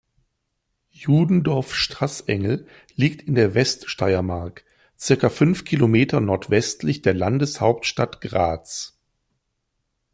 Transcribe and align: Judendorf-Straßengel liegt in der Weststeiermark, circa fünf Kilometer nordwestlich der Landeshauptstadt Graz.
Judendorf-Straßengel 0.89 2.65
liegt 2.95 3.21
in 3.21 3.35
der 3.35 3.53
Weststeiermark, 3.53 4.65
circa 4.97 5.29
fünf 5.29 5.63
Kilometer 5.63 6.19
nordwestlich 6.19 7.03
der 7.03 7.13
Landeshauptstadt 7.13 8.19
Graz. 8.19 8.97